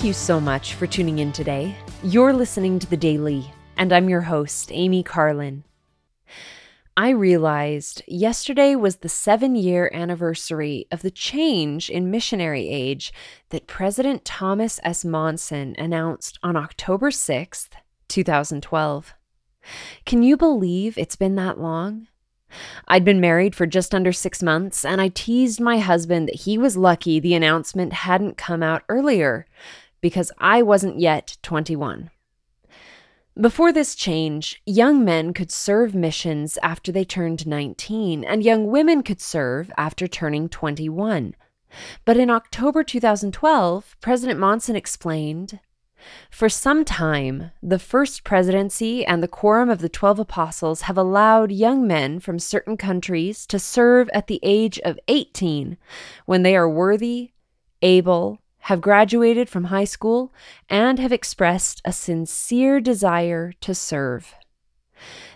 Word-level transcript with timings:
Thank 0.00 0.08
you 0.08 0.12
so 0.14 0.40
much 0.40 0.72
for 0.76 0.86
tuning 0.86 1.18
in 1.18 1.30
today. 1.30 1.76
You're 2.02 2.32
listening 2.32 2.78
to 2.78 2.86
The 2.88 2.96
Daily, 2.96 3.52
and 3.76 3.92
I'm 3.92 4.08
your 4.08 4.22
host, 4.22 4.70
Amy 4.72 5.02
Carlin. 5.02 5.62
I 6.96 7.10
realized 7.10 8.02
yesterday 8.08 8.74
was 8.74 8.96
the 8.96 9.10
seven 9.10 9.54
year 9.54 9.90
anniversary 9.92 10.86
of 10.90 11.02
the 11.02 11.10
change 11.10 11.90
in 11.90 12.10
missionary 12.10 12.66
age 12.70 13.12
that 13.50 13.66
President 13.66 14.24
Thomas 14.24 14.80
S. 14.82 15.04
Monson 15.04 15.76
announced 15.76 16.38
on 16.42 16.56
October 16.56 17.10
6th, 17.10 17.68
2012. 18.08 19.12
Can 20.06 20.22
you 20.22 20.38
believe 20.38 20.96
it's 20.96 21.16
been 21.16 21.34
that 21.34 21.60
long? 21.60 22.06
I'd 22.88 23.04
been 23.04 23.20
married 23.20 23.54
for 23.54 23.66
just 23.66 23.94
under 23.94 24.12
six 24.12 24.42
months, 24.42 24.82
and 24.82 24.98
I 24.98 25.08
teased 25.08 25.60
my 25.60 25.78
husband 25.78 26.26
that 26.26 26.36
he 26.36 26.56
was 26.56 26.78
lucky 26.78 27.20
the 27.20 27.34
announcement 27.34 27.92
hadn't 27.92 28.38
come 28.38 28.62
out 28.62 28.82
earlier 28.88 29.46
because 30.00 30.32
I 30.38 30.62
wasn't 30.62 30.98
yet 30.98 31.36
21. 31.42 32.10
Before 33.40 33.72
this 33.72 33.94
change, 33.94 34.60
young 34.66 35.04
men 35.04 35.32
could 35.32 35.50
serve 35.50 35.94
missions 35.94 36.58
after 36.62 36.92
they 36.92 37.04
turned 37.04 37.46
19, 37.46 38.24
and 38.24 38.42
young 38.42 38.66
women 38.66 39.02
could 39.02 39.20
serve 39.20 39.70
after 39.78 40.06
turning 40.06 40.48
21. 40.48 41.34
But 42.04 42.16
in 42.16 42.28
October 42.28 42.82
2012, 42.82 43.96
President 44.00 44.38
Monson 44.40 44.76
explained 44.76 45.60
For 46.30 46.48
some 46.48 46.84
time, 46.84 47.52
the 47.62 47.78
First 47.78 48.24
Presidency 48.24 49.06
and 49.06 49.22
the 49.22 49.28
Quorum 49.28 49.70
of 49.70 49.80
the 49.80 49.88
Twelve 49.88 50.18
Apostles 50.18 50.82
have 50.82 50.98
allowed 50.98 51.52
young 51.52 51.86
men 51.86 52.20
from 52.20 52.38
certain 52.38 52.76
countries 52.76 53.46
to 53.46 53.58
serve 53.58 54.10
at 54.12 54.26
the 54.26 54.40
age 54.42 54.78
of 54.80 54.98
18 55.08 55.78
when 56.26 56.42
they 56.42 56.56
are 56.56 56.68
worthy, 56.68 57.32
able, 57.80 58.40
have 58.60 58.80
graduated 58.80 59.48
from 59.48 59.64
high 59.64 59.84
school, 59.84 60.32
and 60.68 60.98
have 60.98 61.12
expressed 61.12 61.80
a 61.84 61.92
sincere 61.92 62.80
desire 62.80 63.52
to 63.60 63.74
serve. 63.74 64.34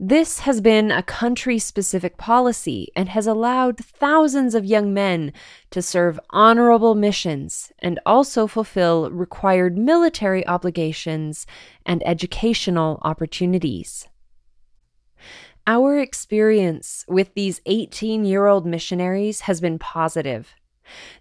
This 0.00 0.40
has 0.40 0.60
been 0.60 0.92
a 0.92 1.02
country 1.02 1.58
specific 1.58 2.16
policy 2.16 2.92
and 2.94 3.08
has 3.08 3.26
allowed 3.26 3.78
thousands 3.78 4.54
of 4.54 4.64
young 4.64 4.94
men 4.94 5.32
to 5.70 5.82
serve 5.82 6.20
honorable 6.30 6.94
missions 6.94 7.72
and 7.80 7.98
also 8.06 8.46
fulfill 8.46 9.10
required 9.10 9.76
military 9.76 10.46
obligations 10.46 11.46
and 11.84 12.00
educational 12.06 13.00
opportunities. 13.02 14.06
Our 15.66 15.98
experience 15.98 17.04
with 17.08 17.34
these 17.34 17.60
18 17.66 18.24
year 18.24 18.46
old 18.46 18.64
missionaries 18.64 19.40
has 19.42 19.60
been 19.60 19.78
positive. 19.78 20.54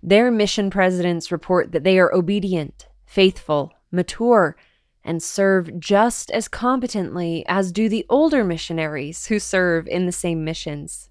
Their 0.01 0.31
mission 0.31 0.69
presidents 0.69 1.31
report 1.31 1.71
that 1.71 1.83
they 1.83 1.99
are 1.99 2.13
obedient, 2.13 2.87
faithful, 3.05 3.73
mature, 3.91 4.55
and 5.03 5.23
serve 5.23 5.79
just 5.79 6.29
as 6.31 6.47
competently 6.47 7.45
as 7.47 7.71
do 7.71 7.87
the 7.87 8.05
older 8.09 8.43
missionaries 8.43 9.27
who 9.27 9.39
serve 9.39 9.87
in 9.87 10.05
the 10.05 10.11
same 10.11 10.43
missions. 10.43 11.09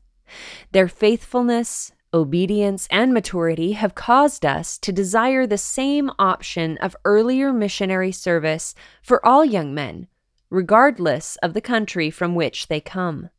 Their 0.73 0.89
faithfulness, 0.89 1.93
obedience, 2.13 2.87
and 2.91 3.13
maturity 3.15 3.73
have 3.73 3.95
caused 3.95 4.45
us 4.45 4.79
to 4.79 4.93
desire 4.93 5.47
the 5.47 5.59
same 5.59 6.11
option 6.19 6.77
of 6.79 6.97
earlier 7.05 7.53
missionary 7.53 8.13
service 8.13 8.75
for 9.03 9.25
all 9.25 9.45
young 9.45 9.75
men, 9.75 10.09
regardless 10.51 11.37
of 11.37 11.55
the 11.55 11.61
country 11.61 12.11
from 12.11 12.35
which 12.35 12.69
they 12.69 12.81
come. 12.81 13.31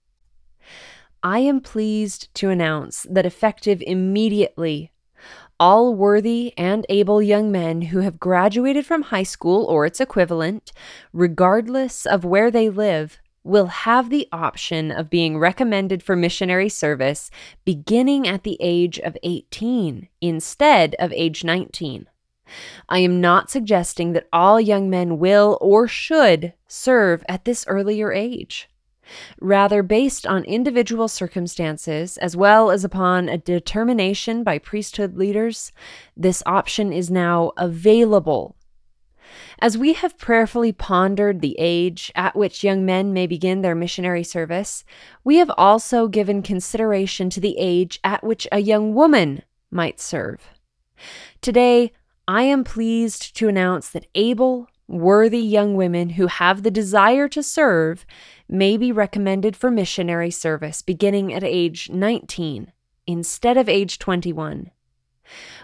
I 1.23 1.40
am 1.40 1.62
pleased 1.62 2.34
to 2.36 2.50
announce 2.50 3.06
that 3.10 3.26
effective 3.26 3.82
immediately 3.86 4.92
all 5.60 5.94
worthy 5.94 6.54
and 6.58 6.86
able 6.90 7.22
young 7.22 7.52
men 7.52 7.84
who 7.84 8.00
have 8.00 8.20
graduated 8.20 8.86
from 8.86 9.04
high 9.04 9.23
school 9.23 9.66
or 9.66 9.86
its 9.86 10.00
equivalent, 10.00 10.72
regardless 11.14 12.06
of 12.06 12.26
where 12.26 12.52
they 12.52 12.70
live, 12.70 13.20
will 13.44 13.67
have 13.67 14.10
the 14.10 14.28
option 14.32 14.92
of 14.92 15.10
being 15.10 15.38
recommended 15.38 16.04
for 16.04 16.16
missionary 16.16 16.70
service 16.70 17.32
beginning 17.64 18.28
at 18.28 18.44
the 18.44 18.58
age 18.60 19.00
of 19.00 19.17
18 19.23 20.10
instead 20.22 20.96
of 21.00 21.14
age 21.14 21.44
19. 21.44 22.08
I 22.90 23.00
am 23.00 23.20
not 23.22 23.50
suggesting 23.50 24.14
that 24.14 24.28
all 24.32 24.60
young 24.60 24.90
men 24.90 25.17
will 25.17 25.58
or 25.62 25.88
should 25.88 26.54
serve 26.67 27.23
at 27.28 27.46
this 27.46 27.66
earlier 27.67 28.12
age. 28.12 28.70
Rather, 29.40 29.84
based 29.84 30.26
on 30.28 30.44
individual 30.44 31.08
circumstances 31.08 32.18
as 32.18 32.36
well 32.36 32.72
as 32.72 32.84
upon 32.84 33.30
a 33.30 33.38
determination 33.38 34.44
by 34.44 34.58
priesthood 34.58 35.18
leaders, 35.18 35.72
this 36.16 36.44
option 36.45 36.92
is 36.92 37.10
now 37.10 37.52
available. 37.58 38.56
As 39.60 39.78
we 39.78 39.94
have 39.94 40.17
prayerfully 40.17 40.72
pondered 40.72 41.42
the 41.42 41.56
age 41.58 42.12
at 42.16 42.36
which 42.36 42.64
young 42.64 42.86
men 42.86 43.12
may 43.12 43.28
begin 43.28 43.62
their 43.62 43.76
missionary 43.76 44.23
service, 44.23 44.86
we 45.23 45.38
have 45.38 45.52
also 45.58 46.08
given 46.08 46.42
consideration 46.42 47.30
to 47.32 47.40
the 47.40 47.58
age 47.58 48.00
at 48.04 48.23
which 48.23 48.48
a 48.52 48.60
young 48.60 48.94
woman 48.94 49.42
might 49.72 50.00
serve. 50.00 50.50
Today, 51.42 51.92
I 52.28 52.44
am 52.44 52.64
pleased 52.64 53.36
to 53.38 53.48
announce 53.48 53.90
that 53.90 54.08
able, 54.16 54.67
worthy 54.87 55.39
young 55.39 55.75
women 55.75 56.11
who 56.11 56.27
have 56.27 56.64
the 56.64 56.71
desire 56.71 57.27
to 57.27 57.43
serve 57.43 58.05
may 58.48 58.77
be 58.77 58.92
recommended 58.92 59.55
for 59.55 59.70
missionary 59.70 60.31
service 60.31 60.81
beginning 60.81 61.33
at 61.33 61.43
age 61.43 61.89
19 61.89 62.71
instead 63.05 63.58
of 63.58 63.67
age 63.67 63.99
21. 63.99 64.71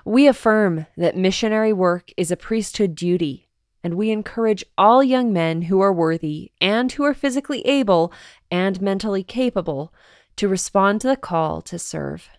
We 0.03 0.27
affirm 0.27 0.87
that 0.97 1.15
missionary 1.15 1.71
work 1.71 2.11
is 2.17 2.31
a 2.31 2.37
priesthood 2.37 2.95
duty, 2.95 3.47
and 3.83 3.95
we 3.95 4.11
encourage 4.11 4.65
all 4.77 5.03
young 5.03 5.31
men 5.31 5.63
who 5.63 5.79
are 5.79 5.93
worthy 5.93 6.51
and 6.59 6.91
who 6.91 7.03
are 7.03 7.13
physically 7.13 7.65
able 7.65 8.11
and 8.51 8.81
mentally 8.81 9.23
capable 9.23 9.93
to 10.35 10.47
respond 10.47 11.01
to 11.01 11.07
the 11.07 11.15
call 11.17 11.61
to 11.61 11.79
serve. 11.79 12.29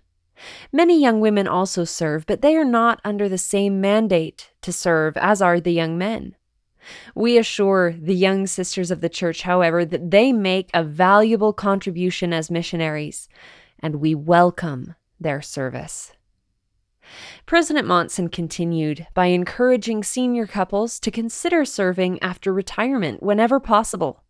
Many 0.73 1.01
young 1.01 1.21
women 1.21 1.47
also 1.47 1.85
serve, 1.85 2.27
but 2.27 2.43
they 2.43 2.57
are 2.57 2.65
not 2.65 3.01
under 3.05 3.29
the 3.29 3.39
same 3.39 3.81
mandate 3.81 4.51
to 4.63 4.73
serve 4.73 5.17
as 5.17 5.41
are 5.41 5.61
the 5.61 5.73
young 5.73 5.97
men. 5.97 6.35
We 7.15 7.39
assure 7.39 7.93
the 7.93 8.15
young 8.15 8.47
sisters 8.47 8.91
of 8.91 9.01
the 9.01 9.09
church, 9.09 9.43
however, 9.43 9.85
that 9.85 10.11
they 10.11 10.33
make 10.33 10.71
a 10.75 10.85
valuable 10.85 11.53
contribution 11.53 12.33
as 12.33 12.51
missionaries, 12.51 13.29
and 13.81 13.97
we 13.97 14.15
welcome 14.15 14.95
their 15.21 15.43
service. 15.43 16.13
President 17.47 17.87
Monson 17.87 18.29
continued 18.29 19.07
by 19.15 19.27
encouraging 19.27 20.03
senior 20.03 20.47
couples 20.47 20.99
to 21.01 21.11
consider 21.11 21.65
serving 21.65 22.23
after 22.23 22.53
retirement 22.53 23.23
whenever 23.23 23.61
possible. 23.61 24.23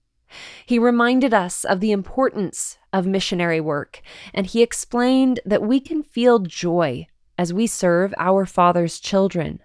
He 0.66 0.78
reminded 0.78 1.32
us 1.32 1.64
of 1.64 1.80
the 1.80 1.92
importance 1.92 2.78
of 2.92 3.06
missionary 3.06 3.60
work, 3.60 4.02
and 4.32 4.46
he 4.46 4.62
explained 4.62 5.40
that 5.44 5.62
we 5.62 5.80
can 5.80 6.02
feel 6.02 6.40
joy 6.40 7.06
as 7.38 7.52
we 7.52 7.66
serve 7.66 8.14
our 8.18 8.46
Father's 8.46 8.98
children. 8.98 9.60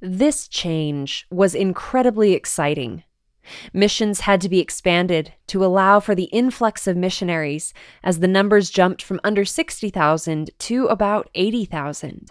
This 0.00 0.46
change 0.46 1.26
was 1.30 1.56
incredibly 1.56 2.32
exciting. 2.32 3.02
Missions 3.72 4.20
had 4.20 4.40
to 4.42 4.48
be 4.48 4.60
expanded 4.60 5.32
to 5.48 5.64
allow 5.64 5.98
for 5.98 6.14
the 6.14 6.24
influx 6.24 6.86
of 6.86 6.96
missionaries 6.96 7.74
as 8.04 8.20
the 8.20 8.28
numbers 8.28 8.70
jumped 8.70 9.02
from 9.02 9.20
under 9.24 9.44
60,000 9.44 10.50
to 10.58 10.86
about 10.86 11.28
80,000. 11.34 12.30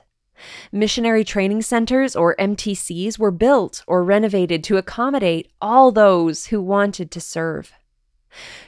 Missionary 0.72 1.24
training 1.24 1.64
centers, 1.64 2.16
or 2.16 2.36
MTCs, 2.38 3.18
were 3.20 3.32
built 3.32 3.84
or 3.88 4.04
renovated 4.04 4.64
to 4.66 4.78
accommodate 4.78 5.52
all 5.60 5.92
those 5.92 6.48
who 6.48 6.62
wanted 6.62 7.10
to 7.12 7.20
serve. 7.20 7.74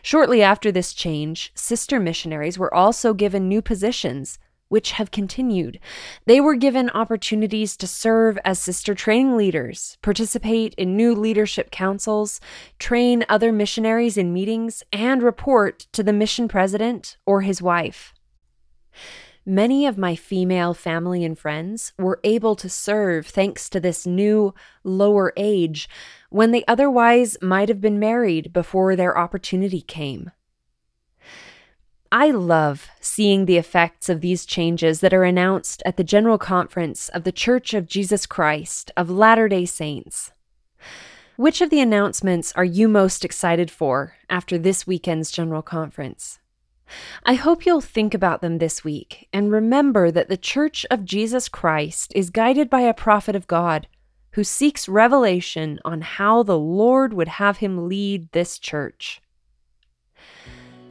Shortly 0.01 0.41
after 0.41 0.71
this 0.71 0.93
change, 0.93 1.51
sister 1.53 1.99
missionaries 1.99 2.57
were 2.57 2.73
also 2.73 3.13
given 3.13 3.47
new 3.47 3.61
positions 3.61 4.39
which 4.69 4.93
have 4.93 5.11
continued. 5.11 5.79
They 6.25 6.39
were 6.39 6.55
given 6.55 6.89
opportunities 6.91 7.75
to 7.77 7.87
serve 7.87 8.39
as 8.45 8.59
sister 8.59 8.95
training 8.95 9.35
leaders, 9.35 9.97
participate 10.01 10.73
in 10.75 10.95
new 10.95 11.13
leadership 11.13 11.71
councils, 11.71 12.39
train 12.79 13.25
other 13.27 13.51
missionaries 13.51 14.17
in 14.17 14.33
meetings, 14.33 14.83
and 14.93 15.21
report 15.21 15.87
to 15.91 16.03
the 16.03 16.13
mission 16.13 16.47
president 16.47 17.17
or 17.25 17.41
his 17.41 17.61
wife. 17.61 18.13
Many 19.45 19.87
of 19.87 19.97
my 19.97 20.15
female 20.15 20.75
family 20.75 21.25
and 21.25 21.37
friends 21.37 21.93
were 21.97 22.19
able 22.23 22.55
to 22.57 22.69
serve 22.69 23.25
thanks 23.25 23.67
to 23.69 23.79
this 23.79 24.05
new, 24.05 24.53
lower 24.83 25.33
age 25.35 25.89
when 26.29 26.51
they 26.51 26.63
otherwise 26.67 27.35
might 27.41 27.67
have 27.69 27.81
been 27.81 27.97
married 27.97 28.53
before 28.53 28.95
their 28.95 29.17
opportunity 29.17 29.81
came. 29.81 30.29
I 32.11 32.31
love 32.31 32.87
seeing 32.99 33.45
the 33.45 33.57
effects 33.57 34.09
of 34.09 34.21
these 34.21 34.43
changes 34.43 34.99
that 35.01 35.13
are 35.13 35.23
announced 35.23 35.83
at 35.85 35.95
the 35.95 36.03
General 36.03 36.39
Conference 36.39 37.07
of 37.09 37.23
the 37.23 37.31
Church 37.31 37.75
of 37.75 37.85
Jesus 37.85 38.25
Christ 38.25 38.89
of 38.97 39.11
Latter 39.11 39.47
day 39.47 39.65
Saints. 39.65 40.31
Which 41.35 41.61
of 41.61 41.69
the 41.69 41.79
announcements 41.79 42.51
are 42.53 42.65
you 42.65 42.87
most 42.87 43.23
excited 43.23 43.69
for 43.69 44.15
after 44.27 44.57
this 44.57 44.87
weekend's 44.87 45.29
General 45.29 45.61
Conference? 45.61 46.39
I 47.23 47.35
hope 47.35 47.67
you'll 47.67 47.79
think 47.79 48.15
about 48.15 48.41
them 48.41 48.57
this 48.57 48.83
week 48.83 49.27
and 49.31 49.51
remember 49.51 50.09
that 50.09 50.29
the 50.29 50.37
Church 50.37 50.87
of 50.89 51.05
Jesus 51.05 51.47
Christ 51.47 52.11
is 52.15 52.31
guided 52.31 52.71
by 52.71 52.81
a 52.81 52.93
prophet 52.93 53.35
of 53.35 53.45
God 53.45 53.87
who 54.31 54.43
seeks 54.43 54.89
revelation 54.89 55.79
on 55.85 56.01
how 56.01 56.41
the 56.41 56.57
Lord 56.57 57.13
would 57.13 57.27
have 57.27 57.57
him 57.57 57.87
lead 57.87 58.31
this 58.31 58.57
church. 58.57 59.21